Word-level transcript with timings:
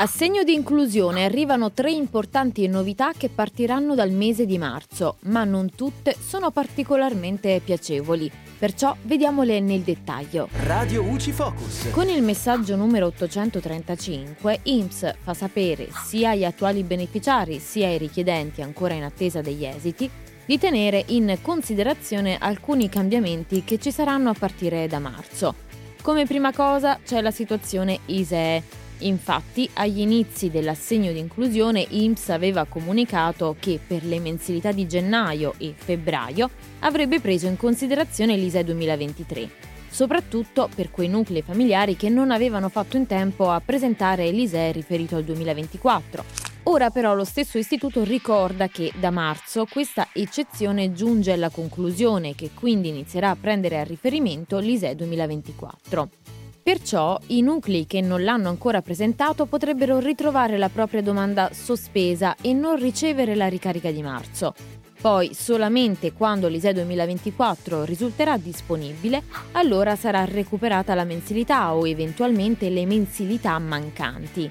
A 0.00 0.06
segno 0.06 0.44
di 0.44 0.54
inclusione 0.54 1.26
arrivano 1.26 1.72
tre 1.72 1.90
importanti 1.90 2.66
novità 2.68 3.12
che 3.14 3.28
partiranno 3.28 3.94
dal 3.94 4.10
mese 4.10 4.46
di 4.46 4.56
marzo, 4.56 5.16
ma 5.24 5.44
non 5.44 5.74
tutte 5.74 6.16
sono 6.18 6.50
particolarmente 6.50 7.60
piacevoli. 7.62 8.32
Perciò 8.58 8.96
vediamole 9.02 9.60
nel 9.60 9.80
dettaglio. 9.80 10.48
Radio 10.62 11.02
UCI 11.02 11.32
Focus. 11.32 11.90
Con 11.90 12.08
il 12.08 12.22
messaggio 12.22 12.76
numero 12.76 13.04
835, 13.08 14.60
IMSS 14.62 15.16
fa 15.20 15.34
sapere 15.34 15.90
sia 16.06 16.30
agli 16.30 16.46
attuali 16.46 16.82
beneficiari 16.82 17.58
sia 17.58 17.88
ai 17.88 17.98
richiedenti 17.98 18.62
ancora 18.62 18.94
in 18.94 19.02
attesa 19.02 19.42
degli 19.42 19.66
esiti 19.66 20.10
di 20.46 20.58
tenere 20.58 21.04
in 21.08 21.36
considerazione 21.42 22.38
alcuni 22.38 22.88
cambiamenti 22.88 23.64
che 23.64 23.78
ci 23.78 23.92
saranno 23.92 24.30
a 24.30 24.34
partire 24.38 24.86
da 24.86 24.98
marzo. 24.98 25.54
Come 26.00 26.24
prima 26.24 26.54
cosa 26.54 26.98
c'è 27.04 27.20
la 27.20 27.30
situazione 27.30 27.98
ISEE 28.06 28.79
Infatti, 29.00 29.68
agli 29.74 30.00
inizi 30.00 30.50
dell'assegno 30.50 31.12
di 31.12 31.18
inclusione 31.18 31.86
IMSS 31.88 32.30
aveva 32.30 32.64
comunicato 32.64 33.56
che 33.58 33.78
per 33.84 34.04
le 34.04 34.20
mensilità 34.20 34.72
di 34.72 34.86
gennaio 34.86 35.54
e 35.58 35.72
febbraio 35.74 36.50
avrebbe 36.80 37.20
preso 37.20 37.46
in 37.46 37.56
considerazione 37.56 38.36
l'ISEE 38.36 38.64
2023, 38.64 39.50
soprattutto 39.88 40.68
per 40.74 40.90
quei 40.90 41.08
nuclei 41.08 41.42
familiari 41.42 41.96
che 41.96 42.10
non 42.10 42.30
avevano 42.30 42.68
fatto 42.68 42.96
in 42.96 43.06
tempo 43.06 43.50
a 43.50 43.60
presentare 43.60 44.30
l'ISEE 44.30 44.72
riferito 44.72 45.16
al 45.16 45.24
2024. 45.24 46.48
Ora 46.64 46.90
però 46.90 47.14
lo 47.14 47.24
stesso 47.24 47.56
istituto 47.56 48.04
ricorda 48.04 48.68
che 48.68 48.92
da 49.00 49.10
marzo 49.10 49.64
questa 49.64 50.08
eccezione 50.12 50.92
giunge 50.92 51.32
alla 51.32 51.48
conclusione 51.48 52.34
che 52.34 52.50
quindi 52.52 52.88
inizierà 52.88 53.30
a 53.30 53.36
prendere 53.36 53.80
a 53.80 53.84
riferimento 53.84 54.58
l'ISEE 54.58 54.94
2024. 54.94 56.39
Perciò 56.70 57.18
i 57.26 57.42
nuclei 57.42 57.84
che 57.84 58.00
non 58.00 58.22
l'hanno 58.22 58.48
ancora 58.48 58.80
presentato 58.80 59.46
potrebbero 59.46 59.98
ritrovare 59.98 60.56
la 60.56 60.68
propria 60.68 61.02
domanda 61.02 61.50
sospesa 61.52 62.36
e 62.40 62.52
non 62.52 62.76
ricevere 62.76 63.34
la 63.34 63.48
ricarica 63.48 63.90
di 63.90 64.00
marzo. 64.02 64.54
Poi, 65.00 65.34
solamente 65.34 66.12
quando 66.12 66.46
l'ISE 66.46 66.72
2024 66.72 67.82
risulterà 67.82 68.36
disponibile, 68.36 69.24
allora 69.52 69.96
sarà 69.96 70.24
recuperata 70.24 70.94
la 70.94 71.02
mensilità 71.02 71.74
o 71.74 71.88
eventualmente 71.88 72.70
le 72.70 72.86
mensilità 72.86 73.58
mancanti. 73.58 74.48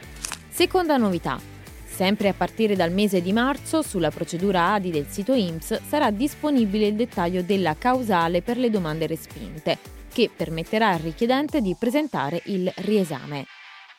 Seconda 0.49 0.97
novità. 0.97 1.39
Sempre 1.85 2.27
a 2.27 2.33
partire 2.33 2.75
dal 2.75 2.91
mese 2.91 3.21
di 3.21 3.31
marzo, 3.31 3.81
sulla 3.81 4.11
procedura 4.11 4.73
ADI 4.73 4.91
del 4.91 5.05
sito 5.07 5.31
IMSS 5.31 5.83
sarà 5.87 6.11
disponibile 6.11 6.87
il 6.87 6.95
dettaglio 6.95 7.43
della 7.43 7.77
causale 7.77 8.41
per 8.41 8.57
le 8.57 8.69
domande 8.69 9.07
respinte, 9.07 9.98
che 10.11 10.29
permetterà 10.35 10.89
al 10.89 10.99
richiedente 10.99 11.61
di 11.61 11.75
presentare 11.77 12.41
il 12.45 12.71
riesame. 12.77 13.45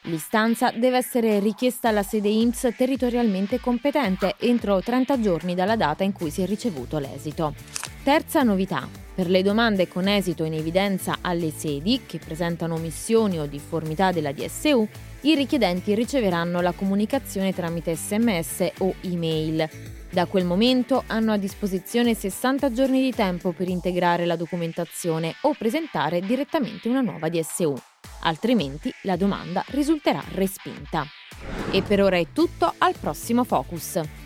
L'istanza 0.05 0.71
deve 0.71 0.97
essere 0.97 1.41
richiesta 1.41 1.89
alla 1.89 2.03
sede 2.03 2.29
IMSS 2.29 2.75
territorialmente 2.75 3.61
competente 3.61 4.35
entro 4.39 4.81
30 4.81 5.21
giorni 5.21 5.55
dalla 5.55 5.77
data 5.77 6.05
in 6.05 6.13
cui 6.13 6.31
si 6.31 6.41
è 6.41 6.47
ricevuto 6.47 6.99
l'esito. 6.99 7.55
Terza 8.03 8.43
novità. 8.43 8.89
Per 9.15 9.29
le 9.29 9.43
domande 9.43 9.89
con 9.89 10.09
esito 10.09 10.45
in 10.45 10.55
evidenza 10.55 11.19
alle 11.21 11.51
sedi 11.51 12.01
che 12.07 12.19
presentano 12.19 12.77
omissioni 12.77 13.39
o 13.39 13.45
difformità 13.45 14.11
della 14.11 14.33
DSU, 14.33 14.89
i 15.23 15.35
richiedenti 15.35 15.95
riceveranno 15.95 16.63
la 16.63 16.73
comunicazione 16.73 17.53
tramite 17.53 17.95
sms 17.95 18.73
o 18.79 18.95
email 19.03 19.69
da 20.11 20.27
quel 20.27 20.45
momento 20.45 21.05
hanno 21.07 21.33
a 21.33 21.37
disposizione 21.37 22.15
60 22.15 22.73
giorni 22.73 23.01
di 23.01 23.13
tempo 23.13 23.53
per 23.53 23.69
integrare 23.69 24.27
la 24.27 24.37
documentazione 24.37 25.35
o 25.43 25.55
presentare 25.57 26.21
direttamente 26.21 26.89
una 26.89 27.01
nuova 27.01 27.29
DSU, 27.29 27.75
altrimenti 28.23 28.93
la 29.03 29.17
domanda 29.17 29.65
risulterà 29.69 30.23
respinta. 30.33 31.07
E 31.71 31.83
per 31.83 32.03
ora 32.03 32.19
è 32.19 32.27
tutto, 32.33 32.75
al 32.79 32.95
prossimo 32.99 33.45
Focus. 33.45 34.20